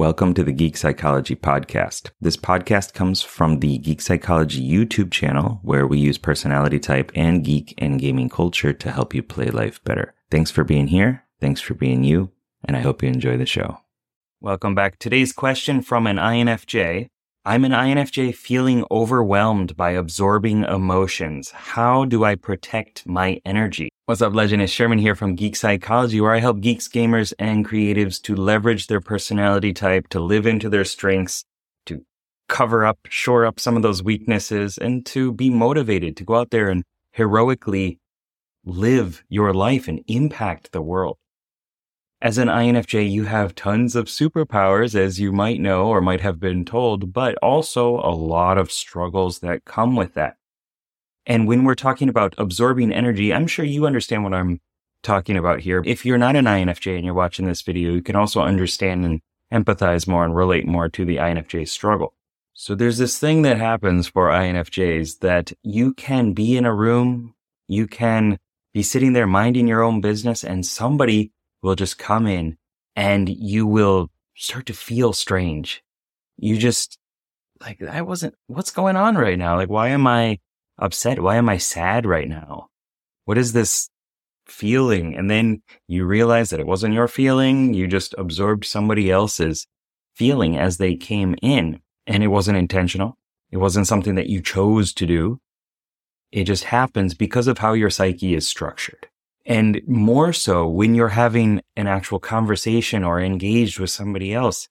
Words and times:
Welcome 0.00 0.32
to 0.32 0.42
the 0.42 0.52
Geek 0.52 0.78
Psychology 0.78 1.36
Podcast. 1.36 2.08
This 2.22 2.38
podcast 2.38 2.94
comes 2.94 3.20
from 3.20 3.60
the 3.60 3.76
Geek 3.76 4.00
Psychology 4.00 4.66
YouTube 4.66 5.10
channel, 5.10 5.60
where 5.62 5.86
we 5.86 5.98
use 5.98 6.16
personality 6.16 6.78
type 6.78 7.12
and 7.14 7.44
geek 7.44 7.74
and 7.76 8.00
gaming 8.00 8.30
culture 8.30 8.72
to 8.72 8.90
help 8.90 9.14
you 9.14 9.22
play 9.22 9.50
life 9.50 9.84
better. 9.84 10.14
Thanks 10.30 10.50
for 10.50 10.64
being 10.64 10.86
here. 10.86 11.24
Thanks 11.38 11.60
for 11.60 11.74
being 11.74 12.02
you. 12.02 12.30
And 12.64 12.78
I 12.78 12.80
hope 12.80 13.02
you 13.02 13.10
enjoy 13.10 13.36
the 13.36 13.44
show. 13.44 13.76
Welcome 14.40 14.74
back. 14.74 14.98
Today's 14.98 15.34
question 15.34 15.82
from 15.82 16.06
an 16.06 16.16
INFJ. 16.16 17.08
I'm 17.44 17.66
an 17.66 17.72
INFJ 17.72 18.34
feeling 18.34 18.86
overwhelmed 18.90 19.76
by 19.76 19.90
absorbing 19.90 20.64
emotions. 20.64 21.50
How 21.50 22.06
do 22.06 22.24
I 22.24 22.36
protect 22.36 23.06
my 23.06 23.38
energy? 23.44 23.89
What's 24.10 24.22
up, 24.22 24.34
legend? 24.34 24.60
It's 24.60 24.72
Sherman 24.72 24.98
here 24.98 25.14
from 25.14 25.36
Geek 25.36 25.54
Psychology, 25.54 26.20
where 26.20 26.34
I 26.34 26.40
help 26.40 26.60
geeks, 26.60 26.88
gamers, 26.88 27.32
and 27.38 27.64
creatives 27.64 28.20
to 28.22 28.34
leverage 28.34 28.88
their 28.88 29.00
personality 29.00 29.72
type, 29.72 30.08
to 30.08 30.18
live 30.18 30.46
into 30.46 30.68
their 30.68 30.84
strengths, 30.84 31.44
to 31.86 32.04
cover 32.48 32.84
up, 32.84 32.98
shore 33.08 33.46
up 33.46 33.60
some 33.60 33.76
of 33.76 33.84
those 33.84 34.02
weaknesses, 34.02 34.76
and 34.78 35.06
to 35.06 35.30
be 35.32 35.48
motivated 35.48 36.16
to 36.16 36.24
go 36.24 36.34
out 36.34 36.50
there 36.50 36.70
and 36.70 36.82
heroically 37.12 38.00
live 38.64 39.22
your 39.28 39.54
life 39.54 39.86
and 39.86 40.02
impact 40.08 40.72
the 40.72 40.82
world. 40.82 41.16
As 42.20 42.36
an 42.36 42.48
INFJ, 42.48 43.08
you 43.08 43.26
have 43.26 43.54
tons 43.54 43.94
of 43.94 44.06
superpowers, 44.06 44.96
as 44.96 45.20
you 45.20 45.30
might 45.30 45.60
know 45.60 45.86
or 45.86 46.00
might 46.00 46.20
have 46.20 46.40
been 46.40 46.64
told, 46.64 47.12
but 47.12 47.36
also 47.44 47.98
a 47.98 48.10
lot 48.10 48.58
of 48.58 48.72
struggles 48.72 49.38
that 49.38 49.64
come 49.64 49.94
with 49.94 50.14
that. 50.14 50.34
And 51.30 51.46
when 51.46 51.62
we're 51.62 51.76
talking 51.76 52.08
about 52.08 52.34
absorbing 52.38 52.92
energy, 52.92 53.32
I'm 53.32 53.46
sure 53.46 53.64
you 53.64 53.86
understand 53.86 54.24
what 54.24 54.34
I'm 54.34 54.58
talking 55.04 55.36
about 55.36 55.60
here. 55.60 55.80
If 55.86 56.04
you're 56.04 56.18
not 56.18 56.34
an 56.34 56.46
INFJ 56.46 56.96
and 56.96 57.04
you're 57.04 57.14
watching 57.14 57.46
this 57.46 57.62
video, 57.62 57.92
you 57.92 58.02
can 58.02 58.16
also 58.16 58.40
understand 58.40 59.04
and 59.04 59.20
empathize 59.54 60.08
more 60.08 60.24
and 60.24 60.34
relate 60.34 60.66
more 60.66 60.88
to 60.88 61.04
the 61.04 61.18
INFJ 61.18 61.68
struggle. 61.68 62.14
So 62.52 62.74
there's 62.74 62.98
this 62.98 63.16
thing 63.16 63.42
that 63.42 63.58
happens 63.58 64.08
for 64.08 64.30
INFJs 64.30 65.20
that 65.20 65.52
you 65.62 65.94
can 65.94 66.32
be 66.32 66.56
in 66.56 66.66
a 66.66 66.74
room, 66.74 67.36
you 67.68 67.86
can 67.86 68.40
be 68.74 68.82
sitting 68.82 69.12
there 69.12 69.28
minding 69.28 69.68
your 69.68 69.84
own 69.84 70.00
business 70.00 70.42
and 70.42 70.66
somebody 70.66 71.30
will 71.62 71.76
just 71.76 71.96
come 71.96 72.26
in 72.26 72.58
and 72.96 73.28
you 73.28 73.68
will 73.68 74.10
start 74.34 74.66
to 74.66 74.72
feel 74.72 75.12
strange. 75.12 75.84
You 76.38 76.58
just 76.58 76.98
like, 77.60 77.80
I 77.80 78.02
wasn't, 78.02 78.34
what's 78.48 78.72
going 78.72 78.96
on 78.96 79.14
right 79.14 79.38
now? 79.38 79.54
Like, 79.54 79.70
why 79.70 79.90
am 79.90 80.08
I 80.08 80.40
upset? 80.80 81.20
Why 81.20 81.36
am 81.36 81.48
I 81.48 81.58
sad 81.58 82.06
right 82.06 82.28
now? 82.28 82.68
What 83.24 83.38
is 83.38 83.52
this 83.52 83.88
feeling? 84.46 85.14
And 85.16 85.30
then 85.30 85.62
you 85.86 86.04
realize 86.04 86.50
that 86.50 86.60
it 86.60 86.66
wasn't 86.66 86.94
your 86.94 87.08
feeling. 87.08 87.74
You 87.74 87.86
just 87.86 88.14
absorbed 88.18 88.64
somebody 88.64 89.10
else's 89.10 89.66
feeling 90.14 90.56
as 90.56 90.78
they 90.78 90.96
came 90.96 91.36
in 91.42 91.80
and 92.06 92.22
it 92.22 92.28
wasn't 92.28 92.58
intentional. 92.58 93.16
It 93.50 93.58
wasn't 93.58 93.86
something 93.86 94.14
that 94.16 94.28
you 94.28 94.42
chose 94.42 94.92
to 94.94 95.06
do. 95.06 95.38
It 96.32 96.44
just 96.44 96.64
happens 96.64 97.14
because 97.14 97.48
of 97.48 97.58
how 97.58 97.72
your 97.72 97.90
psyche 97.90 98.34
is 98.34 98.48
structured. 98.48 99.08
And 99.46 99.80
more 99.86 100.32
so 100.32 100.68
when 100.68 100.94
you're 100.94 101.08
having 101.08 101.62
an 101.76 101.86
actual 101.86 102.18
conversation 102.18 103.02
or 103.02 103.20
engaged 103.20 103.80
with 103.80 103.90
somebody 103.90 104.32
else, 104.32 104.68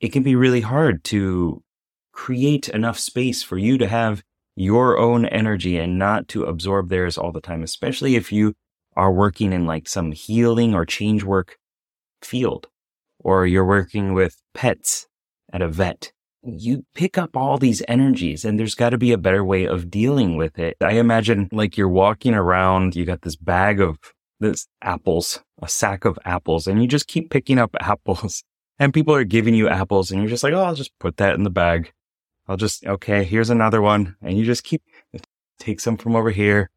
it 0.00 0.10
can 0.10 0.22
be 0.22 0.36
really 0.36 0.62
hard 0.62 1.04
to 1.04 1.62
create 2.12 2.68
enough 2.68 2.98
space 2.98 3.42
for 3.42 3.58
you 3.58 3.78
to 3.78 3.86
have 3.86 4.22
your 4.58 4.98
own 4.98 5.24
energy 5.26 5.78
and 5.78 5.98
not 5.98 6.26
to 6.28 6.42
absorb 6.42 6.88
theirs 6.88 7.16
all 7.16 7.30
the 7.30 7.40
time, 7.40 7.62
especially 7.62 8.16
if 8.16 8.32
you 8.32 8.54
are 8.96 9.12
working 9.12 9.52
in 9.52 9.66
like 9.66 9.88
some 9.88 10.10
healing 10.10 10.74
or 10.74 10.84
change 10.84 11.22
work 11.22 11.58
field, 12.22 12.66
or 13.20 13.46
you're 13.46 13.64
working 13.64 14.14
with 14.14 14.42
pets 14.54 15.06
at 15.52 15.62
a 15.62 15.68
vet. 15.68 16.12
You 16.42 16.84
pick 16.94 17.16
up 17.16 17.36
all 17.36 17.58
these 17.58 17.82
energies 17.86 18.44
and 18.44 18.58
there's 18.58 18.74
got 18.74 18.90
to 18.90 18.98
be 18.98 19.12
a 19.12 19.18
better 19.18 19.44
way 19.44 19.64
of 19.64 19.90
dealing 19.90 20.36
with 20.36 20.58
it. 20.58 20.76
I 20.80 20.92
imagine 20.92 21.48
like 21.52 21.76
you're 21.76 21.88
walking 21.88 22.34
around, 22.34 22.96
you 22.96 23.04
got 23.04 23.22
this 23.22 23.36
bag 23.36 23.80
of 23.80 23.98
this 24.40 24.66
apples, 24.82 25.40
a 25.62 25.68
sack 25.68 26.04
of 26.04 26.18
apples, 26.24 26.66
and 26.66 26.82
you 26.82 26.88
just 26.88 27.06
keep 27.06 27.30
picking 27.30 27.58
up 27.58 27.76
apples 27.80 28.42
and 28.80 28.92
people 28.92 29.14
are 29.14 29.24
giving 29.24 29.54
you 29.54 29.68
apples 29.68 30.10
and 30.10 30.20
you're 30.20 30.30
just 30.30 30.42
like, 30.42 30.52
oh, 30.52 30.62
I'll 30.62 30.74
just 30.74 30.98
put 30.98 31.16
that 31.18 31.34
in 31.34 31.44
the 31.44 31.50
bag. 31.50 31.92
I'll 32.48 32.56
just, 32.56 32.86
okay, 32.86 33.24
here's 33.24 33.50
another 33.50 33.82
one. 33.82 34.16
And 34.22 34.38
you 34.38 34.44
just 34.44 34.64
keep, 34.64 34.82
take 35.58 35.80
some 35.80 35.96
from 35.96 36.16
over 36.16 36.30
here. 36.30 36.70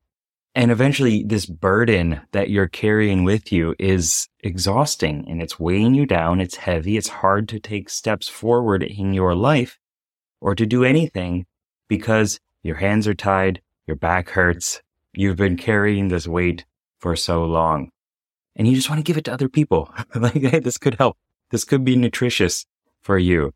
And 0.53 0.69
eventually 0.69 1.23
this 1.23 1.45
burden 1.45 2.21
that 2.33 2.49
you're 2.49 2.67
carrying 2.67 3.23
with 3.23 3.53
you 3.53 3.73
is 3.79 4.27
exhausting 4.41 5.25
and 5.29 5.41
it's 5.41 5.59
weighing 5.59 5.93
you 5.93 6.05
down. 6.05 6.41
It's 6.41 6.57
heavy. 6.57 6.97
It's 6.97 7.07
hard 7.07 7.47
to 7.49 7.59
take 7.59 7.89
steps 7.89 8.27
forward 8.27 8.83
in 8.83 9.13
your 9.13 9.33
life 9.33 9.79
or 10.41 10.53
to 10.55 10.65
do 10.65 10.83
anything 10.83 11.45
because 11.87 12.39
your 12.63 12.75
hands 12.75 13.07
are 13.07 13.13
tied. 13.13 13.61
Your 13.87 13.95
back 13.95 14.29
hurts. 14.29 14.81
You've 15.13 15.37
been 15.37 15.57
carrying 15.57 16.09
this 16.09 16.27
weight 16.27 16.65
for 16.99 17.15
so 17.15 17.45
long 17.45 17.91
and 18.55 18.67
you 18.67 18.75
just 18.75 18.89
want 18.89 18.99
to 18.99 19.03
give 19.03 19.17
it 19.17 19.25
to 19.25 19.33
other 19.33 19.49
people. 19.49 19.93
like, 20.15 20.33
hey, 20.33 20.59
this 20.59 20.77
could 20.77 20.95
help. 20.95 21.17
This 21.49 21.63
could 21.63 21.83
be 21.83 21.95
nutritious 21.95 22.65
for 23.01 23.17
you. 23.17 23.53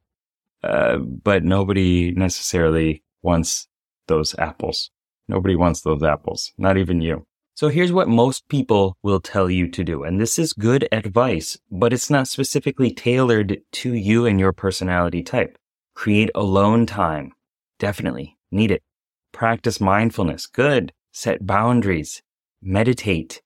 Uh, 0.66 0.98
but 0.98 1.44
nobody 1.44 2.12
necessarily 2.12 3.04
wants 3.22 3.68
those 4.08 4.34
apples. 4.40 4.90
Nobody 5.28 5.56
wants 5.56 5.82
those 5.82 6.04
apples, 6.04 6.54
not 6.58 6.78
even 6.78 7.02
you. 7.02 7.26
So 7.56 7.70
here's 7.70 7.94
what 7.94 8.10
most 8.10 8.50
people 8.50 8.98
will 9.02 9.22
tell 9.22 9.50
you 9.50 9.70
to 9.70 9.84
do. 9.84 10.04
And 10.04 10.20
this 10.20 10.38
is 10.38 10.52
good 10.54 10.88
advice, 10.92 11.58
but 11.72 11.94
it's 11.94 12.10
not 12.10 12.28
specifically 12.28 12.92
tailored 12.92 13.62
to 13.74 13.94
you 13.94 14.26
and 14.26 14.40
your 14.40 14.52
personality 14.52 15.24
type. 15.24 15.58
Create 15.94 16.30
alone 16.36 16.86
time. 16.86 17.32
Definitely 17.80 18.38
need 18.52 18.72
it. 18.72 18.84
Practice 19.32 19.80
mindfulness. 19.80 20.48
Good. 20.48 20.92
Set 21.14 21.46
boundaries. 21.46 22.22
Meditate. 22.62 23.42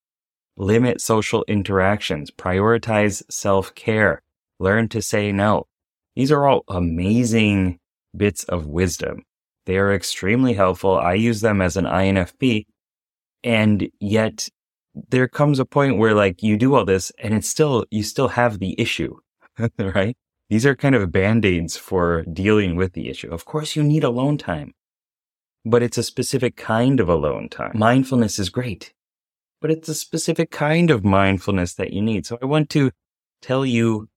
Limit 0.58 1.02
social 1.02 1.46
interactions. 1.48 2.32
Prioritize 2.32 3.22
self 3.30 3.76
care. 3.76 4.24
Learn 4.58 4.90
to 4.90 5.02
say 5.02 5.32
no. 5.32 5.68
These 6.20 6.34
are 6.34 6.46
all 6.46 6.66
amazing 6.68 7.80
bits 8.14 8.44
of 8.44 8.68
wisdom. 8.68 9.24
They 9.66 9.78
are 9.78 9.94
extremely 9.94 10.54
helpful. 10.54 10.98
I 10.98 11.14
use 11.14 11.40
them 11.40 11.62
as 11.62 11.78
an 11.78 11.86
INFP. 11.86 12.66
And 13.42 13.90
yet 14.02 14.50
there 14.94 15.30
comes 15.30 15.60
a 15.60 15.66
point 15.66 15.98
where 15.98 16.14
like 16.14 16.44
you 16.44 16.58
do 16.58 16.76
all 16.76 16.84
this 16.84 17.10
and 17.20 17.34
it's 17.34 17.48
still, 17.48 17.86
you 17.90 18.04
still 18.04 18.28
have 18.28 18.60
the 18.60 18.76
issue, 18.78 19.16
right? 19.80 20.18
These 20.50 20.66
are 20.66 20.76
kind 20.76 20.94
of 20.94 21.10
band-aids 21.10 21.78
for 21.78 22.24
dealing 22.24 22.76
with 22.76 22.92
the 22.92 23.08
issue. 23.08 23.32
Of 23.32 23.46
course, 23.46 23.78
you 23.78 23.82
need 23.82 24.04
alone 24.04 24.38
time, 24.38 24.74
but 25.64 25.82
it's 25.82 25.98
a 25.98 26.04
specific 26.04 26.58
kind 26.58 27.00
of 27.00 27.08
alone 27.08 27.48
time. 27.48 27.72
Mindfulness 27.76 28.40
is 28.40 28.50
great, 28.50 28.94
but 29.62 29.72
it's 29.72 29.88
a 29.88 29.96
specific 29.96 30.52
kind 30.52 30.92
of 30.92 31.06
mindfulness 31.06 31.76
that 31.76 31.94
you 31.94 32.02
need. 32.02 32.26
So 32.26 32.38
I 32.42 32.46
want 32.46 32.70
to 32.72 32.92
tell 33.42 33.66
you 33.66 34.10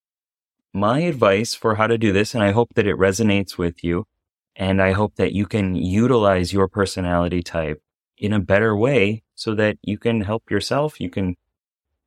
my 0.72 1.00
advice 1.00 1.54
for 1.54 1.76
how 1.76 1.86
to 1.86 1.98
do 1.98 2.12
this, 2.12 2.34
and 2.34 2.42
I 2.42 2.52
hope 2.52 2.74
that 2.74 2.86
it 2.86 2.96
resonates 2.96 3.58
with 3.58 3.84
you. 3.84 4.06
And 4.54 4.82
I 4.82 4.92
hope 4.92 5.16
that 5.16 5.32
you 5.32 5.46
can 5.46 5.74
utilize 5.74 6.52
your 6.52 6.68
personality 6.68 7.42
type 7.42 7.82
in 8.18 8.32
a 8.32 8.40
better 8.40 8.76
way 8.76 9.22
so 9.34 9.54
that 9.54 9.78
you 9.82 9.98
can 9.98 10.20
help 10.20 10.50
yourself, 10.50 11.00
you 11.00 11.08
can 11.08 11.36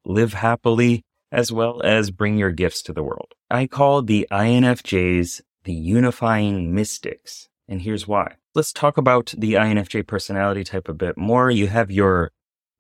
live 0.06 0.34
happily, 0.34 1.04
as 1.32 1.52
well 1.52 1.82
as 1.84 2.12
bring 2.12 2.38
your 2.38 2.52
gifts 2.52 2.82
to 2.84 2.94
the 2.94 3.04
world. 3.04 3.34
I 3.50 3.68
call 3.68 4.02
the 4.02 4.28
INFJs 4.32 5.42
the 5.64 5.74
unifying 5.74 6.74
mystics. 6.74 7.50
And 7.68 7.82
here's 7.82 8.08
why. 8.08 8.36
Let's 8.54 8.72
talk 8.72 8.98
about 8.98 9.34
the 9.38 9.54
INFJ 9.54 10.08
personality 10.08 10.64
type 10.64 10.88
a 10.88 10.94
bit 10.94 11.18
more. 11.18 11.50
You 11.50 11.68
have 11.68 11.92
your 11.92 12.32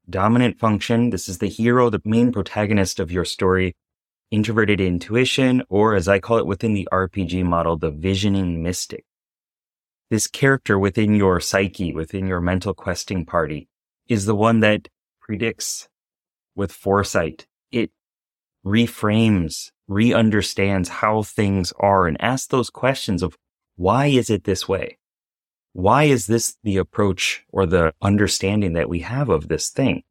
dominant 0.09 0.59
function. 0.59 1.09
This 1.09 1.27
is 1.27 1.39
the 1.39 1.49
hero, 1.49 1.89
the 1.89 2.01
main 2.05 2.31
protagonist 2.31 2.99
of 2.99 3.11
your 3.11 3.25
story 3.25 3.75
introverted 4.31 4.81
intuition, 4.81 5.63
or 5.69 5.95
as 5.95 6.07
I 6.07 6.19
call 6.19 6.37
it 6.37 6.45
within 6.45 6.73
the 6.73 6.87
RPG 6.91 7.43
model, 7.43 7.77
the 7.77 7.91
visioning 7.91 8.63
mystic. 8.63 9.05
This 10.09 10.27
character 10.27 10.77
within 10.77 11.15
your 11.15 11.39
psyche, 11.39 11.93
within 11.93 12.27
your 12.27 12.41
mental 12.41 12.73
questing 12.73 13.25
party, 13.25 13.67
is 14.07 14.25
the 14.25 14.35
one 14.35 14.59
that 14.59 14.87
predicts 15.19 15.87
with 16.55 16.71
foresight. 16.71 17.47
It 17.71 17.91
reframes, 18.65 19.71
re-understands 19.87 20.89
how 20.89 21.23
things 21.23 21.73
are 21.79 22.07
and 22.07 22.19
asks 22.21 22.47
those 22.47 22.69
questions 22.69 23.23
of 23.23 23.35
why 23.75 24.07
is 24.07 24.29
it 24.29 24.43
this 24.43 24.67
way? 24.67 24.97
Why 25.73 26.03
is 26.03 26.27
this 26.27 26.55
the 26.63 26.77
approach 26.77 27.43
or 27.49 27.65
the 27.65 27.93
understanding 28.01 28.73
that 28.73 28.87
we 28.89 28.99
have 28.99 29.29
of 29.29 29.47
this 29.49 29.69
thing? 29.69 30.03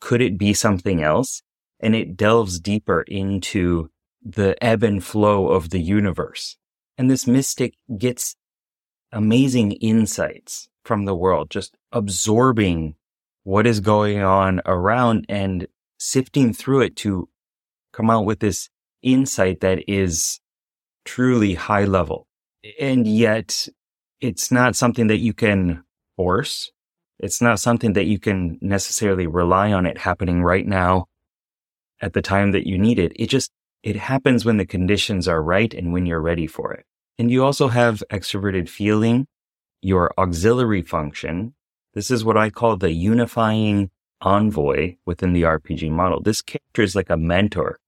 Could 0.00 0.20
it 0.20 0.36
be 0.36 0.52
something 0.52 1.00
else? 1.02 1.42
And 1.82 1.96
it 1.96 2.16
delves 2.16 2.60
deeper 2.60 3.02
into 3.02 3.90
the 4.24 4.56
ebb 4.62 4.84
and 4.84 5.04
flow 5.04 5.48
of 5.48 5.70
the 5.70 5.80
universe. 5.80 6.56
And 6.96 7.10
this 7.10 7.26
mystic 7.26 7.74
gets 7.98 8.36
amazing 9.10 9.72
insights 9.72 10.68
from 10.84 11.04
the 11.04 11.14
world, 11.14 11.50
just 11.50 11.76
absorbing 11.90 12.94
what 13.42 13.66
is 13.66 13.80
going 13.80 14.22
on 14.22 14.60
around 14.64 15.26
and 15.28 15.66
sifting 15.98 16.52
through 16.52 16.82
it 16.82 16.96
to 16.96 17.28
come 17.92 18.08
out 18.08 18.24
with 18.24 18.38
this 18.38 18.68
insight 19.02 19.60
that 19.60 19.82
is 19.90 20.40
truly 21.04 21.54
high 21.54 21.84
level. 21.84 22.28
And 22.80 23.06
yet 23.06 23.68
it's 24.20 24.52
not 24.52 24.76
something 24.76 25.08
that 25.08 25.18
you 25.18 25.32
can 25.32 25.82
force. 26.16 26.70
It's 27.18 27.40
not 27.40 27.58
something 27.58 27.94
that 27.94 28.06
you 28.06 28.20
can 28.20 28.58
necessarily 28.60 29.26
rely 29.26 29.72
on 29.72 29.84
it 29.84 29.98
happening 29.98 30.42
right 30.42 30.66
now 30.66 31.06
at 32.02 32.12
the 32.12 32.20
time 32.20 32.52
that 32.52 32.66
you 32.66 32.76
need 32.76 32.98
it. 32.98 33.12
It 33.16 33.28
just, 33.28 33.50
it 33.82 33.96
happens 33.96 34.44
when 34.44 34.58
the 34.58 34.66
conditions 34.66 35.26
are 35.26 35.42
right 35.42 35.72
and 35.72 35.92
when 35.92 36.04
you're 36.04 36.20
ready 36.20 36.46
for 36.46 36.72
it. 36.72 36.84
And 37.18 37.30
you 37.30 37.44
also 37.44 37.68
have 37.68 38.02
extroverted 38.10 38.68
feeling, 38.68 39.26
your 39.80 40.12
auxiliary 40.18 40.82
function. 40.82 41.54
This 41.94 42.10
is 42.10 42.24
what 42.24 42.36
I 42.36 42.50
call 42.50 42.76
the 42.76 42.92
unifying 42.92 43.90
envoy 44.20 44.96
within 45.06 45.32
the 45.32 45.42
RPG 45.42 45.90
model. 45.90 46.20
This 46.20 46.42
character 46.42 46.82
is 46.82 46.94
like 46.94 47.10
a 47.10 47.16
mentor 47.16 47.78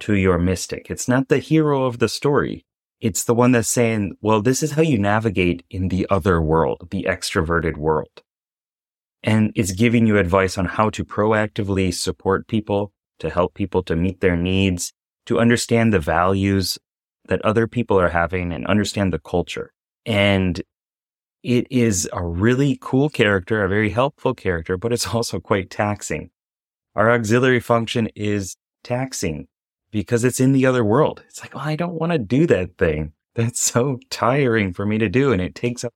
to 0.00 0.14
your 0.14 0.38
mystic. 0.38 0.90
It's 0.90 1.08
not 1.08 1.28
the 1.28 1.38
hero 1.38 1.84
of 1.84 1.98
the 1.98 2.08
story. 2.08 2.64
It's 3.00 3.24
the 3.24 3.34
one 3.34 3.52
that's 3.52 3.68
saying, 3.68 4.16
well, 4.20 4.42
this 4.42 4.62
is 4.62 4.72
how 4.72 4.82
you 4.82 4.98
navigate 4.98 5.64
in 5.70 5.88
the 5.88 6.06
other 6.10 6.40
world, 6.40 6.88
the 6.90 7.04
extroverted 7.08 7.76
world. 7.76 8.22
And 9.22 9.52
it's 9.54 9.72
giving 9.72 10.06
you 10.06 10.16
advice 10.18 10.56
on 10.56 10.66
how 10.66 10.90
to 10.90 11.04
proactively 11.04 11.92
support 11.92 12.46
people, 12.46 12.92
to 13.20 13.30
help 13.30 13.54
people 13.54 13.82
to 13.84 13.96
meet 13.96 14.20
their 14.20 14.36
needs, 14.36 14.92
to 15.26 15.38
understand 15.38 15.92
the 15.92 16.00
values 16.00 16.78
that 17.26 17.44
other 17.44 17.66
people 17.66 17.98
are 17.98 18.08
having 18.08 18.52
and 18.52 18.66
understand 18.66 19.12
the 19.12 19.18
culture. 19.18 19.72
And 20.04 20.60
it 21.42 21.66
is 21.70 22.08
a 22.12 22.24
really 22.24 22.78
cool 22.80 23.08
character, 23.08 23.64
a 23.64 23.68
very 23.68 23.90
helpful 23.90 24.34
character, 24.34 24.76
but 24.76 24.92
it's 24.92 25.06
also 25.14 25.40
quite 25.40 25.70
taxing. 25.70 26.30
Our 26.94 27.10
auxiliary 27.10 27.60
function 27.60 28.08
is 28.14 28.56
taxing 28.82 29.46
because 29.90 30.24
it's 30.24 30.40
in 30.40 30.52
the 30.52 30.66
other 30.66 30.84
world. 30.84 31.22
It's 31.26 31.40
like, 31.40 31.54
I 31.56 31.76
don't 31.76 31.94
want 31.94 32.12
to 32.12 32.18
do 32.18 32.46
that 32.46 32.76
thing. 32.78 33.12
That's 33.34 33.60
so 33.60 33.98
tiring 34.10 34.72
for 34.72 34.84
me 34.84 34.98
to 34.98 35.08
do. 35.08 35.32
And 35.32 35.40
it 35.40 35.54
takes 35.54 35.84
up 35.84 35.92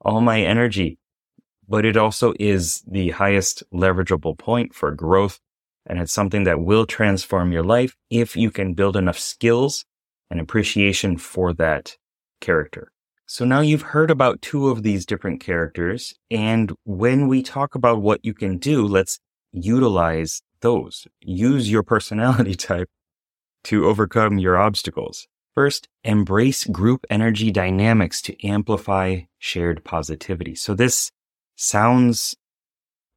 all 0.00 0.20
my 0.20 0.42
energy. 0.42 0.98
But 1.66 1.86
it 1.86 1.96
also 1.96 2.34
is 2.38 2.82
the 2.86 3.10
highest 3.10 3.62
leverageable 3.72 4.36
point 4.36 4.74
for 4.74 4.90
growth. 4.90 5.40
And 5.86 5.98
it's 5.98 6.12
something 6.12 6.44
that 6.44 6.60
will 6.60 6.86
transform 6.86 7.52
your 7.52 7.62
life 7.62 7.96
if 8.10 8.36
you 8.36 8.50
can 8.50 8.74
build 8.74 8.96
enough 8.96 9.18
skills 9.18 9.84
and 10.30 10.40
appreciation 10.40 11.18
for 11.18 11.52
that 11.54 11.96
character. 12.40 12.90
So 13.26 13.44
now 13.44 13.60
you've 13.60 13.82
heard 13.82 14.10
about 14.10 14.42
two 14.42 14.68
of 14.68 14.82
these 14.82 15.06
different 15.06 15.40
characters. 15.40 16.14
And 16.30 16.72
when 16.84 17.28
we 17.28 17.42
talk 17.42 17.74
about 17.74 18.02
what 18.02 18.24
you 18.24 18.34
can 18.34 18.58
do, 18.58 18.86
let's 18.86 19.18
utilize 19.52 20.42
those. 20.60 21.06
Use 21.20 21.70
your 21.70 21.82
personality 21.94 22.54
type 22.54 22.88
to 23.64 23.86
overcome 23.86 24.38
your 24.38 24.58
obstacles. 24.58 25.26
First, 25.54 25.88
embrace 26.02 26.64
group 26.64 27.06
energy 27.08 27.50
dynamics 27.50 28.20
to 28.22 28.46
amplify 28.46 29.20
shared 29.38 29.84
positivity. 29.84 30.54
So 30.54 30.74
this 30.74 31.10
sounds 31.56 32.34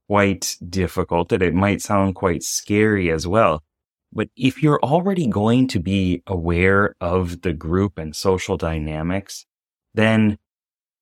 quite 0.08 0.56
difficult 0.70 1.32
and 1.32 1.44
it 1.44 1.54
might 1.54 1.82
sound 1.82 2.16
quite 2.16 2.44
scary 2.44 3.12
as 3.12 3.28
well. 3.28 3.64
But 4.12 4.30
if 4.38 4.64
you're 4.64 4.80
already 4.82 5.28
going 5.28 5.68
to 5.70 5.80
be 5.80 6.24
aware 6.26 6.96
of 7.02 7.42
the 7.42 7.54
group 7.54 7.98
and 7.98 8.16
social 8.16 8.58
dynamics, 8.58 9.46
then 9.94 10.38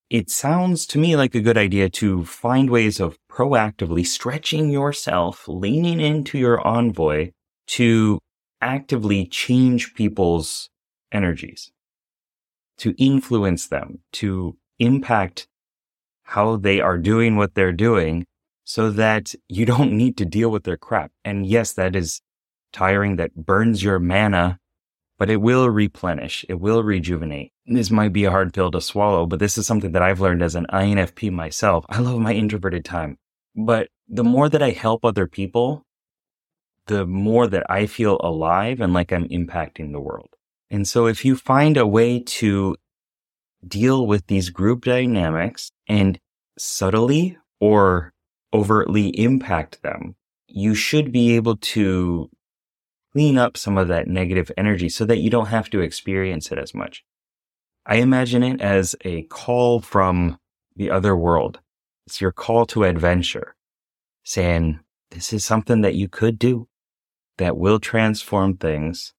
it 0.10 0.30
sounds 0.30 0.86
to 0.88 1.00
me 1.00 1.16
like 1.16 1.36
a 1.36 1.42
good 1.42 1.58
idea 1.58 1.90
to 1.90 2.26
find 2.26 2.70
ways 2.70 3.00
of 3.00 3.18
proactively 3.30 4.06
stretching 4.06 4.70
yourself, 4.70 5.48
leaning 5.48 6.00
into 6.00 6.38
your 6.38 6.66
envoy 6.66 7.32
to 7.68 8.20
actively 8.62 9.26
change 9.26 9.94
people's 9.94 10.70
energies, 11.12 11.72
to 12.78 12.96
influence 12.98 13.68
them, 13.68 14.00
to 14.14 14.58
impact 14.80 15.48
how 16.24 16.56
they 16.56 16.80
are 16.82 16.98
doing 16.98 17.36
what 17.36 17.54
they're 17.54 17.72
doing 17.72 18.26
so 18.66 18.90
that 18.90 19.34
you 19.48 19.66
don't 19.66 19.94
need 19.94 20.18
to 20.18 20.26
deal 20.26 20.50
with 20.50 20.64
their 20.64 20.76
crap. 20.76 21.12
And 21.24 21.46
yes, 21.46 21.72
that 21.74 21.96
is 21.96 22.22
tiring, 22.74 23.16
that 23.16 23.36
burns 23.36 23.84
your 23.84 24.00
mana, 24.00 24.60
but 25.18 25.30
it 25.30 25.38
will 25.38 25.70
replenish. 25.70 26.44
It 26.50 26.60
will 26.60 26.84
rejuvenate. 26.84 27.54
This 27.68 27.90
might 27.90 28.12
be 28.12 28.26
a 28.26 28.32
hard 28.32 28.54
pill 28.54 28.72
to 28.72 28.82
swallow, 28.82 29.28
but 29.28 29.40
this 29.40 29.58
is 29.58 29.66
something 29.66 29.94
that 29.94 30.02
I've 30.02 30.20
learned 30.20 30.44
as 30.44 30.56
an 30.56 30.66
INFP 30.74 31.32
myself. 31.32 31.86
I 31.90 32.00
love 32.00 32.20
my 32.20 32.34
introverted 32.34 32.84
time, 32.84 33.18
but 33.56 33.88
the 34.10 34.24
mm-hmm. 34.24 34.32
more 34.32 34.50
that 34.50 34.64
I 34.64 34.72
help 34.72 35.06
other 35.06 35.28
people, 35.28 35.86
the 36.88 37.06
more 37.06 37.48
that 37.48 37.66
I 37.70 37.86
feel 37.86 38.18
alive 38.22 38.82
and 38.82 38.94
like 38.94 39.14
I'm 39.14 39.30
impacting 39.30 39.92
the 39.92 40.02
world. 40.02 40.30
And 40.72 40.88
so 40.88 41.06
if 41.06 41.24
you 41.24 41.36
find 41.36 41.78
a 41.78 41.88
way 41.88 42.20
to 42.20 42.76
deal 43.66 44.06
with 44.06 44.28
these 44.28 44.50
group 44.50 44.86
dynamics 44.86 45.72
and 45.88 46.20
subtly 46.58 47.38
or 47.60 48.14
overtly 48.56 49.10
impact 49.20 49.82
them, 49.82 50.16
you 50.48 50.74
should 50.74 51.12
be 51.12 51.36
able 51.36 51.58
to 51.58 52.30
clean 53.12 53.38
up 53.38 53.58
some 53.58 53.78
of 53.78 53.90
that 53.90 54.08
negative 54.08 54.50
energy 54.58 54.88
so 54.88 55.06
that 55.06 55.20
you 55.20 55.30
don't 55.30 55.48
have 55.48 55.70
to 55.70 55.82
experience 55.82 56.52
it 56.52 56.58
as 56.58 56.74
much. 56.74 57.04
I 57.86 57.98
imagine 57.98 58.44
it 58.44 58.62
as 58.62 58.96
a 59.02 59.24
call 59.24 59.82
from 59.82 60.40
the 60.76 60.90
other 60.90 61.16
world. 61.16 61.60
It's 62.08 62.22
your 62.22 62.32
call 62.32 62.66
to 62.68 62.84
adventure 62.84 63.56
saying, 64.24 64.80
this 65.12 65.34
is 65.34 65.46
something 65.46 65.82
that 65.82 65.96
you 65.96 66.08
could 66.08 66.40
do 66.40 66.68
that 67.38 67.58
will 67.58 67.80
transform 67.80 68.58
things, 68.58 69.14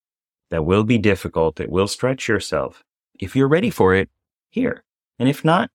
that 0.51 0.65
will 0.65 0.85
be 0.85 0.99
difficult, 0.99 1.57
that 1.57 1.71
will 1.71 1.89
stretch 1.89 2.29
yourself. 2.29 2.83
If 3.21 3.37
you're 3.37 3.49
ready 3.49 3.71
for 3.71 3.95
it, 3.95 4.09
here. 4.49 4.85
And 5.19 5.29
if 5.29 5.45
not, 5.45 5.71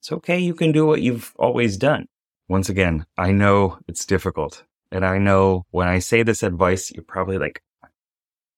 it's 0.00 0.12
okay. 0.12 0.38
You 0.38 0.54
can 0.54 0.72
do 0.72 0.86
what 0.86 1.02
you've 1.02 1.34
always 1.38 1.76
done. 1.76 2.06
Once 2.50 2.68
again, 2.68 3.06
I 3.16 3.30
know 3.30 3.78
it's 3.86 4.04
difficult. 4.04 4.64
And 4.90 5.06
I 5.06 5.18
know 5.18 5.66
when 5.70 5.86
I 5.86 6.00
say 6.00 6.24
this 6.24 6.42
advice, 6.42 6.90
you're 6.90 7.04
probably 7.04 7.38
like, 7.38 7.62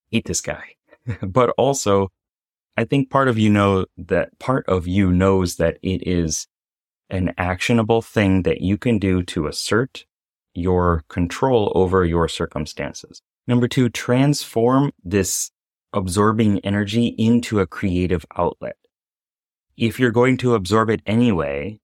hate 0.09 0.25
this 0.25 0.41
guy. 0.41 0.63
but 1.21 1.51
also, 1.59 2.09
I 2.75 2.85
think 2.85 3.11
part 3.11 3.27
of 3.27 3.37
you 3.37 3.51
know 3.51 3.85
that 3.95 4.39
part 4.39 4.65
of 4.67 4.87
you 4.87 5.11
knows 5.11 5.57
that 5.57 5.77
it 5.83 6.07
is 6.07 6.47
an 7.11 7.35
actionable 7.37 8.01
thing 8.01 8.41
that 8.41 8.61
you 8.61 8.79
can 8.79 8.97
do 8.97 9.21
to 9.25 9.45
assert 9.45 10.05
your 10.55 11.03
control 11.07 11.71
over 11.75 12.03
your 12.03 12.27
circumstances. 12.27 13.21
Number 13.45 13.67
two, 13.67 13.89
transform 13.89 14.91
this 15.03 15.51
absorbing 15.93 16.57
energy 16.61 17.09
into 17.19 17.59
a 17.59 17.67
creative 17.67 18.25
outlet. 18.35 18.77
If 19.77 19.99
you're 19.99 20.09
going 20.09 20.37
to 20.37 20.55
absorb 20.55 20.89
it 20.89 21.03
anyway, 21.05 21.79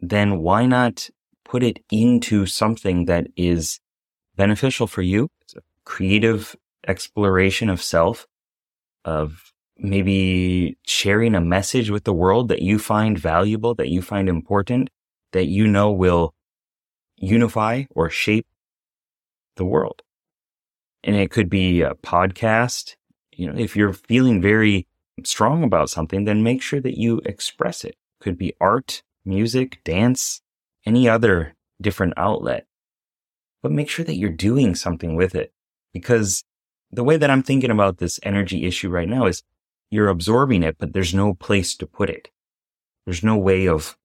then 0.00 0.40
why 0.40 0.66
not 0.66 1.08
put 1.46 1.62
it 1.62 1.78
into 1.90 2.44
something 2.46 3.04
that 3.06 3.28
is 3.36 3.80
beneficial 4.34 4.86
for 4.86 5.02
you? 5.02 5.28
It's 5.42 5.54
a 5.54 5.62
creative 5.84 6.56
exploration 6.86 7.70
of 7.70 7.80
self, 7.80 8.26
of 9.04 9.52
maybe 9.78 10.76
sharing 10.86 11.34
a 11.34 11.40
message 11.40 11.90
with 11.90 12.04
the 12.04 12.12
world 12.12 12.48
that 12.48 12.62
you 12.62 12.78
find 12.78 13.18
valuable, 13.18 13.74
that 13.74 13.88
you 13.88 14.02
find 14.02 14.28
important, 14.28 14.90
that 15.32 15.46
you 15.46 15.66
know 15.66 15.90
will 15.90 16.34
unify 17.16 17.84
or 17.90 18.10
shape 18.10 18.46
the 19.56 19.64
world. 19.64 20.02
And 21.04 21.14
it 21.14 21.30
could 21.30 21.48
be 21.48 21.82
a 21.82 21.94
podcast. 21.94 22.96
You 23.32 23.52
know, 23.52 23.58
if 23.58 23.76
you're 23.76 23.92
feeling 23.92 24.42
very 24.42 24.86
strong 25.24 25.62
about 25.62 25.90
something, 25.90 26.24
then 26.24 26.42
make 26.42 26.60
sure 26.60 26.80
that 26.80 26.98
you 26.98 27.20
express 27.24 27.84
it. 27.84 27.90
it 27.90 28.24
could 28.24 28.36
be 28.36 28.54
art, 28.60 29.02
music, 29.24 29.80
dance, 29.84 30.42
any 30.86 31.08
other 31.08 31.54
different 31.80 32.14
outlet. 32.16 32.66
But 33.62 33.72
make 33.72 33.90
sure 33.90 34.04
that 34.04 34.16
you're 34.16 34.30
doing 34.30 34.74
something 34.74 35.16
with 35.16 35.34
it. 35.34 35.52
Because 35.92 36.44
the 36.90 37.04
way 37.04 37.16
that 37.16 37.30
I'm 37.30 37.42
thinking 37.42 37.70
about 37.70 37.98
this 37.98 38.20
energy 38.22 38.64
issue 38.64 38.88
right 38.88 39.08
now 39.08 39.26
is 39.26 39.42
you're 39.90 40.08
absorbing 40.08 40.62
it, 40.62 40.76
but 40.78 40.92
there's 40.92 41.14
no 41.14 41.34
place 41.34 41.74
to 41.76 41.86
put 41.86 42.10
it. 42.10 42.28
There's 43.04 43.22
no 43.22 43.36
way 43.36 43.66
of 43.66 43.96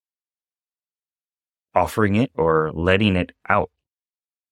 offering 1.74 2.16
it 2.16 2.32
or 2.36 2.72
letting 2.74 3.16
it 3.16 3.32
out. 3.48 3.70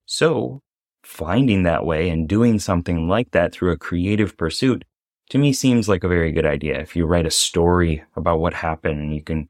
So 0.05 0.62
finding 1.03 1.63
that 1.63 1.86
way 1.86 2.09
and 2.09 2.27
doing 2.27 2.59
something 2.59 3.07
like 3.07 3.31
that 3.31 3.51
through 3.53 3.71
a 3.71 3.77
creative 3.77 4.38
pursuit 4.38 4.83
to 5.29 5.38
me 5.38 5.53
seems 5.53 5.88
like 5.88 6.03
a 6.03 6.07
very 6.07 6.31
good 6.31 6.45
idea. 6.45 6.79
If 6.79 6.95
you 6.95 7.05
write 7.05 7.27
a 7.27 7.31
story 7.31 8.03
about 8.15 8.39
what 8.39 8.53
happened 8.53 9.00
and 9.00 9.13
you 9.13 9.21
can 9.21 9.48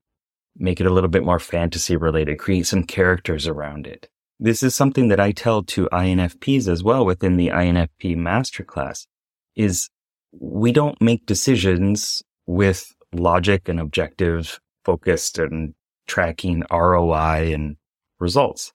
make 0.60 0.80
it 0.80 0.86
a 0.86 0.94
little 0.94 1.10
bit 1.10 1.24
more 1.24 1.40
fantasy 1.40 1.96
related, 1.96 2.38
create 2.38 2.68
some 2.68 2.84
characters 2.84 3.48
around 3.48 3.88
it. 3.88 4.10
This 4.40 4.64
is 4.64 4.76
something 4.76 5.10
that 5.10 5.20
I 5.20 5.32
tell 5.32 5.64
to 5.64 5.90
INFPs 5.92 6.68
as 6.68 6.84
well 6.84 7.06
within 7.06 7.38
the 7.38 7.50
INFP 7.50 8.16
masterclass 8.16 9.08
is 9.56 9.90
we 10.32 10.72
don't 10.72 11.02
make 11.02 11.26
decisions 11.26 12.24
with 12.46 12.94
logic 13.14 13.68
and 13.68 13.80
objective 13.80 14.60
focused 14.86 15.38
and 15.40 15.74
tracking 16.08 16.64
ROI 16.72 17.54
and 17.54 17.76
results. 18.20 18.72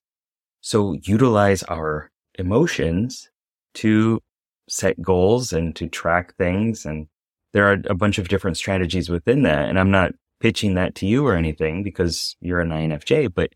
So 0.61 0.97
utilize 1.03 1.62
our 1.64 2.11
emotions 2.38 3.31
to 3.75 4.21
set 4.69 5.00
goals 5.00 5.53
and 5.53 5.75
to 5.76 5.88
track 5.88 6.37
things 6.37 6.85
and 6.85 7.07
there 7.53 7.71
are 7.71 7.79
a 7.87 7.95
bunch 7.95 8.19
of 8.19 8.29
different 8.29 8.57
strategies 8.57 9.09
within 9.09 9.43
that. 9.43 9.69
And 9.69 9.79
I'm 9.79 9.91
not 9.91 10.12
pitching 10.45 10.75
that 10.75 10.95
to 10.95 11.07
you 11.07 11.27
or 11.27 11.35
anything 11.35 11.83
because 11.83 12.37
you're 12.39 12.61
an 12.61 12.69
INFJ, 12.69 13.33
but 13.33 13.55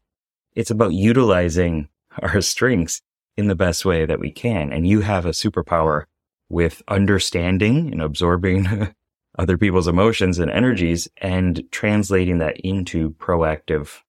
it's 0.55 0.71
about 0.71 0.95
utilizing 0.95 1.87
our 2.23 2.41
strengths 2.41 3.03
in 3.37 3.47
the 3.47 3.55
best 3.55 3.85
way 3.85 4.07
that 4.07 4.19
we 4.19 4.31
can. 4.31 4.73
And 4.73 4.87
you 4.87 5.03
have 5.03 5.27
a 5.27 5.33
superpower 5.33 6.05
with 6.49 6.81
understanding 6.89 7.93
and 7.93 8.01
absorbing 8.01 8.95
other 9.39 9.59
people's 9.59 9.87
emotions 9.87 10.39
and 10.39 10.51
energies 10.51 11.09
and 11.19 11.63
translating 11.71 12.39
that 12.39 12.57
into 12.61 13.11
proactive 13.11 14.01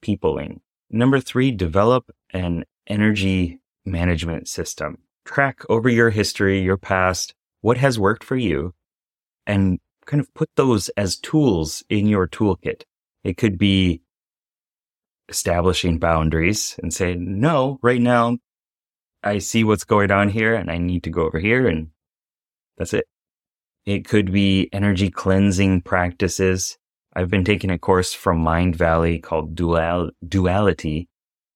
peopling. 0.00 0.62
Number 0.88 1.20
three, 1.20 1.50
develop 1.50 2.10
an 2.30 2.64
energy 2.86 3.58
management 3.84 4.48
system. 4.48 5.00
Track 5.26 5.60
over 5.68 5.90
your 5.90 6.08
history, 6.08 6.62
your 6.62 6.78
past, 6.78 7.34
what 7.60 7.76
has 7.76 7.98
worked 7.98 8.24
for 8.24 8.36
you, 8.36 8.72
and 9.46 9.80
kind 10.06 10.20
of 10.20 10.32
put 10.34 10.48
those 10.56 10.88
as 10.90 11.16
tools 11.16 11.82
in 11.88 12.06
your 12.06 12.26
toolkit. 12.26 12.82
It 13.24 13.36
could 13.36 13.58
be 13.58 14.02
establishing 15.28 15.98
boundaries 15.98 16.78
and 16.82 16.94
saying, 16.94 17.40
no, 17.40 17.78
right 17.82 18.00
now 18.00 18.38
I 19.22 19.38
see 19.38 19.64
what's 19.64 19.84
going 19.84 20.10
on 20.10 20.28
here 20.28 20.54
and 20.54 20.70
I 20.70 20.78
need 20.78 21.02
to 21.04 21.10
go 21.10 21.22
over 21.22 21.38
here 21.38 21.66
and 21.66 21.88
that's 22.78 22.94
it. 22.94 23.06
It 23.84 24.06
could 24.06 24.32
be 24.32 24.68
energy 24.72 25.10
cleansing 25.10 25.82
practices. 25.82 26.78
I've 27.14 27.30
been 27.30 27.44
taking 27.44 27.70
a 27.70 27.78
course 27.78 28.12
from 28.12 28.44
Mindvalley 28.44 29.22
called 29.22 29.54
Dual, 29.54 30.10
Duality. 30.26 31.08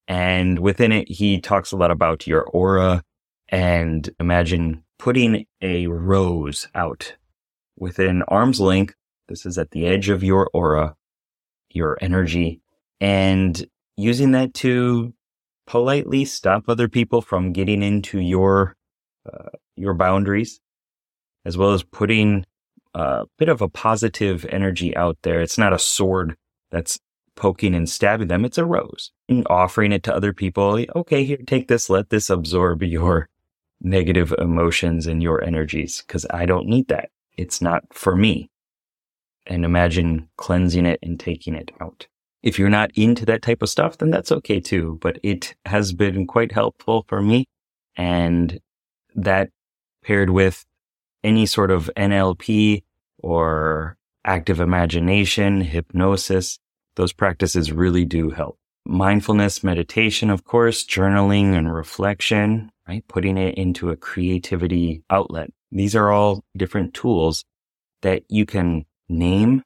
And 0.09 0.59
within 0.59 0.91
it, 0.91 1.09
he 1.09 1.41
talks 1.41 1.71
a 1.71 1.77
lot 1.77 1.91
about 1.91 2.27
your 2.27 2.43
aura 2.43 3.03
and 3.49 4.09
imagine 4.19 4.85
putting 4.99 5.47
a 5.61 5.87
rose 5.87 6.67
out 6.75 7.15
within 7.81 8.23
arm's 8.29 8.61
length. 8.61 8.95
This 9.27 9.45
is 9.45 9.59
at 9.59 9.73
the 9.73 9.87
edge 9.87 10.09
of 10.09 10.23
your 10.23 10.49
aura, 10.53 10.95
your 11.71 11.99
energy, 12.01 12.61
and 13.01 13.67
using 13.97 14.33
that 14.33 14.55
to 14.55 15.13
politely 15.67 16.25
stop 16.25 16.65
other 16.69 16.89
people 16.89 17.23
from 17.23 17.53
getting 17.53 17.83
into 17.83 18.21
your 18.21 18.77
uh, 19.33 19.51
your 19.77 19.95
boundaries, 19.95 20.61
as 21.45 21.57
well 21.57 21.73
as 21.73 21.83
putting 21.83 22.45
a 22.95 23.25
bit 23.39 23.49
of 23.49 23.63
a 23.63 23.69
positive 23.69 24.45
energy 24.51 24.97
out 24.97 25.17
there. 25.23 25.41
It's 25.41 25.59
not 25.59 25.73
a 25.73 25.79
sword 25.79 26.37
that's 26.71 26.99
poking 27.37 27.75
and 27.75 27.89
stabbing 27.89 28.29
them; 28.29 28.45
it's 28.45 28.59
a 28.59 28.65
rose, 28.65 29.13
and 29.29 29.47
offering 29.49 29.93
it 29.93 30.03
to 30.05 30.15
other 30.15 30.33
people. 30.33 30.85
Okay, 30.97 31.25
here, 31.25 31.39
take 31.47 31.69
this. 31.69 31.89
Let 31.89 32.11
this 32.11 32.31
absorb 32.31 32.83
your 32.83 33.29
negative 33.81 34.35
emotions 34.39 35.07
and 35.07 35.23
your 35.23 35.43
energies, 35.43 36.03
because 36.05 36.27
I 36.31 36.47
don't 36.47 36.67
need 36.67 36.89
that. 36.89 37.11
It's 37.41 37.63
not 37.63 37.85
for 37.91 38.15
me. 38.15 38.51
And 39.47 39.65
imagine 39.65 40.29
cleansing 40.37 40.85
it 40.85 40.99
and 41.03 41.19
taking 41.19 41.55
it 41.55 41.71
out. 41.81 42.07
If 42.43 42.59
you're 42.59 42.69
not 42.69 42.91
into 42.95 43.25
that 43.27 43.41
type 43.41 43.63
of 43.63 43.71
stuff, 43.71 43.97
then 43.97 44.11
that's 44.11 44.31
okay 44.31 44.61
too. 44.61 44.99
But 45.01 45.19
it 45.23 45.55
has 45.65 45.95
been 45.95 46.27
quite 46.27 46.53
helpful 46.53 47.07
for 47.09 47.23
me. 47.23 47.47
And 47.97 48.61
that 49.15 49.49
paired 50.05 50.29
with 50.29 50.67
any 51.25 51.47
sort 51.47 51.71
of 51.71 51.91
NLP 51.97 52.83
or 53.19 53.97
active 54.23 54.61
imagination, 54.61 55.63
hypnosis, 55.63 56.59
those 56.97 57.15
practices 57.15 57.73
really 57.73 58.05
do 58.05 58.29
help. 58.31 58.59
Mindfulness, 58.85 59.65
meditation, 59.65 60.29
of 60.29 60.45
course, 60.45 60.85
journaling 60.85 61.57
and 61.57 61.73
reflection, 61.73 62.71
right? 62.87 63.07
Putting 63.09 63.39
it 63.39 63.55
into 63.55 63.89
a 63.89 63.97
creativity 63.97 65.03
outlet. 65.09 65.51
These 65.73 65.95
are 65.95 66.11
all 66.11 66.45
different 66.57 66.95
tools 66.95 67.45
that 68.03 68.23
you 68.29 68.47
can 68.47 68.87
name 69.09 69.63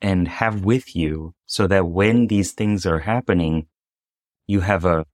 and 0.00 0.28
have 0.28 0.64
with 0.64 0.96
you 0.96 1.34
so 1.46 1.66
that 1.66 1.86
when 1.86 2.26
these 2.26 2.52
things 2.52 2.86
are 2.86 3.00
happening, 3.00 3.66
you 4.46 4.60
have 4.60 4.84
a 4.84 5.04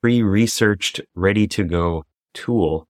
pre 0.00 0.22
researched, 0.22 1.00
ready 1.14 1.46
to 1.48 1.64
go 1.64 2.04
tool 2.34 2.86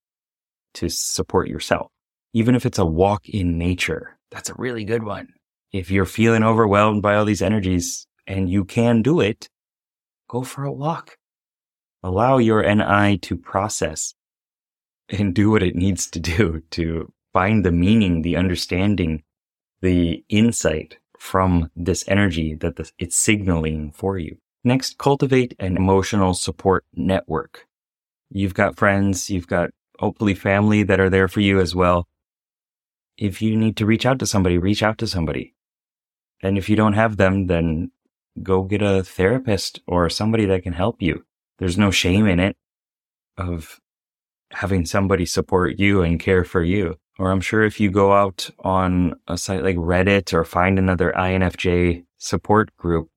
to 0.74 0.88
support 0.88 1.48
yourself. 1.48 1.88
Even 2.32 2.54
if 2.54 2.66
it's 2.66 2.78
a 2.78 2.84
walk 2.84 3.28
in 3.28 3.58
nature, 3.58 4.18
that's 4.30 4.50
a 4.50 4.54
really 4.54 4.84
good 4.84 5.04
one. 5.04 5.28
If 5.72 5.90
you're 5.90 6.06
feeling 6.06 6.42
overwhelmed 6.42 7.02
by 7.02 7.14
all 7.14 7.24
these 7.24 7.42
energies 7.42 8.06
and 8.26 8.50
you 8.50 8.64
can 8.64 9.02
do 9.02 9.20
it, 9.20 9.48
go 10.28 10.42
for 10.42 10.64
a 10.64 10.72
walk. 10.72 11.16
Allow 12.02 12.38
your 12.38 12.62
NI 12.62 13.18
to 13.18 13.36
process 13.36 14.14
and 15.08 15.34
do 15.34 15.50
what 15.50 15.62
it 15.62 15.74
needs 15.74 16.10
to 16.10 16.20
do 16.20 16.62
to 16.70 17.12
find 17.32 17.64
the 17.64 17.72
meaning, 17.72 18.22
the 18.22 18.36
understanding, 18.36 19.22
the 19.80 20.24
insight 20.28 20.98
from 21.18 21.70
this 21.76 22.04
energy 22.08 22.54
that 22.54 22.92
it's 22.98 23.16
signaling 23.16 23.92
for 23.92 24.18
you. 24.18 24.36
Next, 24.62 24.98
cultivate 24.98 25.54
an 25.58 25.76
emotional 25.76 26.34
support 26.34 26.84
network. 26.94 27.66
You've 28.30 28.54
got 28.54 28.76
friends, 28.76 29.28
you've 29.28 29.46
got 29.46 29.70
hopefully 29.98 30.34
family 30.34 30.82
that 30.84 31.00
are 31.00 31.10
there 31.10 31.28
for 31.28 31.40
you 31.40 31.60
as 31.60 31.74
well. 31.74 32.06
If 33.16 33.42
you 33.42 33.56
need 33.56 33.76
to 33.76 33.86
reach 33.86 34.06
out 34.06 34.18
to 34.20 34.26
somebody, 34.26 34.58
reach 34.58 34.82
out 34.82 34.98
to 34.98 35.06
somebody. 35.06 35.54
And 36.42 36.58
if 36.58 36.68
you 36.68 36.76
don't 36.76 36.94
have 36.94 37.16
them, 37.16 37.46
then 37.46 37.92
go 38.42 38.62
get 38.62 38.82
a 38.82 39.04
therapist 39.04 39.80
or 39.86 40.08
somebody 40.10 40.46
that 40.46 40.62
can 40.62 40.72
help 40.72 41.00
you. 41.00 41.24
There's 41.58 41.78
no 41.78 41.90
shame 41.90 42.26
in 42.26 42.40
it 42.40 42.56
of 43.36 43.80
having 44.54 44.86
somebody 44.86 45.26
support 45.26 45.78
you 45.78 46.02
and 46.02 46.20
care 46.20 46.44
for 46.44 46.62
you. 46.62 46.96
Or 47.18 47.30
I'm 47.30 47.40
sure 47.40 47.64
if 47.64 47.78
you 47.78 47.90
go 47.90 48.12
out 48.12 48.50
on 48.60 49.14
a 49.28 49.38
site 49.38 49.62
like 49.62 49.76
Reddit 49.76 50.32
or 50.32 50.44
find 50.44 50.78
another 50.78 51.12
INFJ 51.16 52.04
support 52.18 52.76
group, 52.76 53.08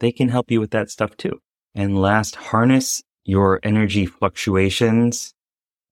they 0.00 0.10
can 0.10 0.28
help 0.28 0.50
you 0.50 0.60
with 0.60 0.70
that 0.72 0.90
stuff 0.90 1.16
too. 1.16 1.40
And 1.74 2.00
last, 2.00 2.36
harness 2.36 3.02
your 3.24 3.60
energy 3.62 4.06
fluctuations 4.06 5.34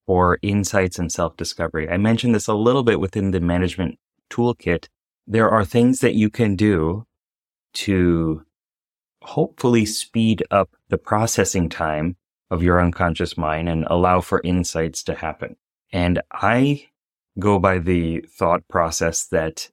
for 0.07 0.39
insights 0.43 0.99
and 0.99 1.11
self 1.11 1.37
discovery. 1.37 1.89
I 1.89 1.97
mentioned 1.97 2.35
this 2.35 2.49
a 2.49 2.55
little 2.55 2.83
bit 2.83 3.01
within 3.01 3.31
the 3.31 3.41
management 3.41 3.99
toolkit. 4.31 4.89
There 5.27 5.49
are 5.49 5.65
things 5.65 6.01
that 6.01 6.15
you 6.15 6.31
can 6.31 6.57
do 6.57 7.07
to 7.75 8.43
hopefully 9.23 9.87
speed 9.87 10.43
up 10.51 10.71
the 10.89 10.99
processing 10.99 11.69
time 11.69 12.17
of 12.53 12.63
your 12.63 12.79
unconscious 12.79 13.39
mind 13.39 13.67
and 13.67 13.87
allow 13.87 14.21
for 14.21 14.43
insights 14.45 15.03
to 15.03 15.15
happen. 15.15 15.57
And 15.91 16.21
I 16.31 16.91
go 17.39 17.59
by 17.59 17.79
the 17.79 18.21
thought 18.29 18.69
process 18.69 19.25
that 19.29 19.71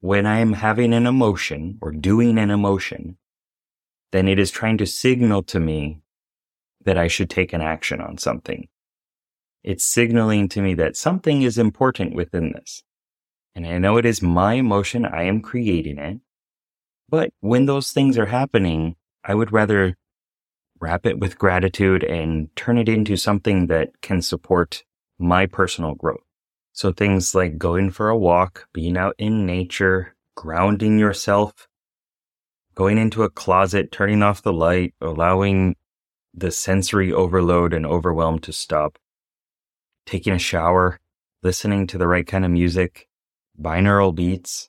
when 0.00 0.26
I'm 0.26 0.54
having 0.54 0.92
an 0.92 1.06
emotion 1.06 1.78
or 1.80 1.92
doing 1.92 2.36
an 2.36 2.50
emotion, 2.50 3.18
then 4.10 4.26
it 4.26 4.36
is 4.36 4.50
trying 4.50 4.78
to 4.78 4.86
signal 4.86 5.44
to 5.44 5.60
me 5.60 6.00
that 6.84 6.98
I 6.98 7.06
should 7.06 7.30
take 7.30 7.52
an 7.52 7.60
action 7.60 8.00
on 8.00 8.18
something. 8.18 8.66
It's 9.62 9.84
signaling 9.84 10.48
to 10.50 10.60
me 10.60 10.74
that 10.74 10.96
something 10.96 11.42
is 11.42 11.56
important 11.56 12.16
within 12.16 12.50
this. 12.52 12.82
And 13.54 13.64
I 13.64 13.78
know 13.78 13.96
it 13.96 14.04
is 14.04 14.22
my 14.22 14.54
emotion. 14.54 15.04
I 15.06 15.22
am 15.22 15.40
creating 15.40 15.98
it. 15.98 16.18
But 17.08 17.30
when 17.40 17.66
those 17.66 17.92
things 17.92 18.18
are 18.18 18.26
happening, 18.26 18.96
I 19.22 19.36
would 19.36 19.52
rather 19.52 19.96
wrap 20.80 21.06
it 21.06 21.18
with 21.18 21.38
gratitude 21.38 22.04
and 22.04 22.54
turn 22.56 22.78
it 22.78 22.88
into 22.88 23.16
something 23.16 23.66
that 23.66 23.90
can 24.00 24.22
support 24.22 24.84
my 25.18 25.46
personal 25.46 25.94
growth. 25.94 26.22
So 26.72 26.92
things 26.92 27.34
like 27.34 27.58
going 27.58 27.90
for 27.90 28.08
a 28.08 28.16
walk, 28.16 28.68
being 28.72 28.96
out 28.96 29.14
in 29.18 29.46
nature, 29.46 30.14
grounding 30.36 30.98
yourself, 30.98 31.66
going 32.74 32.98
into 32.98 33.24
a 33.24 33.30
closet, 33.30 33.90
turning 33.90 34.22
off 34.22 34.42
the 34.42 34.52
light, 34.52 34.94
allowing 35.00 35.74
the 36.32 36.52
sensory 36.52 37.12
overload 37.12 37.74
and 37.74 37.84
overwhelm 37.84 38.38
to 38.38 38.52
stop, 38.52 38.98
taking 40.06 40.32
a 40.32 40.38
shower, 40.38 41.00
listening 41.42 41.86
to 41.88 41.98
the 41.98 42.06
right 42.06 42.26
kind 42.26 42.44
of 42.44 42.50
music, 42.52 43.08
binaural 43.60 44.14
beats, 44.14 44.68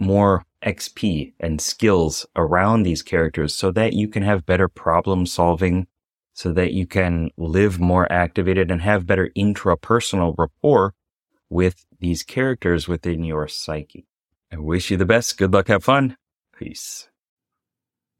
more 0.00 0.44
XP 0.64 1.34
and 1.38 1.60
skills 1.60 2.26
around 2.36 2.82
these 2.82 3.02
characters 3.02 3.54
so 3.54 3.70
that 3.72 3.92
you 3.92 4.08
can 4.08 4.22
have 4.22 4.46
better 4.46 4.68
problem 4.68 5.26
solving, 5.26 5.86
so 6.32 6.52
that 6.52 6.72
you 6.72 6.86
can 6.86 7.30
live 7.36 7.78
more 7.78 8.10
activated 8.10 8.70
and 8.70 8.82
have 8.82 9.06
better 9.06 9.30
intrapersonal 9.36 10.34
rapport 10.38 10.94
with 11.48 11.84
these 11.98 12.22
characters 12.22 12.88
within 12.88 13.24
your 13.24 13.48
psyche. 13.48 14.06
I 14.52 14.56
wish 14.56 14.90
you 14.90 14.96
the 14.96 15.04
best. 15.04 15.38
Good 15.38 15.52
luck. 15.52 15.68
Have 15.68 15.84
fun. 15.84 16.16
Peace. 16.56 17.08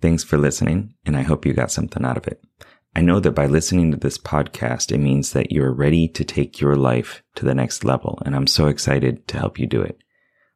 Thanks 0.01 0.25
for 0.25 0.39
listening, 0.39 0.95
and 1.05 1.17
I 1.17 1.23
hope 1.23 1.45
you 1.45 1.53
got 1.53 1.71
something 1.71 2.05
out 2.05 2.17
of 2.17 2.27
it. 2.27 2.43
I 2.97 3.03
know 3.03 3.21
that 3.21 3.33
by 3.33 3.47
listening 3.47 3.91
to 3.93 3.97
this 3.97 4.19
podcast, 4.19 4.91
it 4.91 4.99
means 4.99 5.33
that 5.33 5.53
you're 5.53 5.73
ready 5.73 6.09
to 6.09 6.25
take 6.25 6.61
your 6.61 6.75
life 6.75 7.23
to 7.37 7.45
the 7.45 7.55
next 7.55 7.85
level, 7.85 8.21
and 8.25 8.35
I'm 8.35 8.47
so 8.47 8.67
excited 8.67 9.29
to 9.29 9.39
help 9.39 9.59
you 9.59 9.67
do 9.67 9.83
it. 9.83 10.01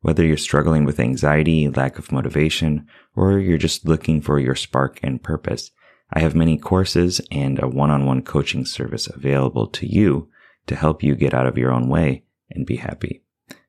Whether 0.04 0.26
you're 0.26 0.36
struggling 0.36 0.84
with 0.84 1.00
anxiety, 1.00 1.66
lack 1.66 1.98
of 1.98 2.12
motivation, 2.12 2.86
or 3.16 3.38
you're 3.38 3.56
just 3.56 3.86
looking 3.86 4.20
for 4.20 4.38
your 4.38 4.54
spark 4.54 5.00
and 5.02 5.22
purpose, 5.22 5.70
I 6.12 6.20
have 6.20 6.34
many 6.34 6.58
courses 6.58 7.22
and 7.30 7.58
a 7.58 7.66
one-on-one 7.66 8.20
coaching 8.20 8.66
service 8.66 9.06
available 9.06 9.66
to 9.68 9.86
you 9.90 10.28
to 10.66 10.76
help 10.76 11.02
you 11.02 11.14
get 11.16 11.32
out 11.32 11.46
of 11.46 11.56
your 11.56 11.72
own 11.72 11.88
way 11.88 12.24
and 12.50 12.66
be 12.66 12.76
happy. 12.76 13.22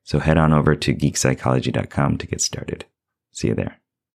So 0.04 0.18
head 0.18 0.36
on 0.36 0.52
over 0.52 0.76
to 0.76 0.94
geekpsychology.com 0.94 2.18
to 2.18 2.26
get 2.26 2.42
started. 2.42 2.84
See 3.32 3.48
you 3.48 3.54
there. 3.54 3.80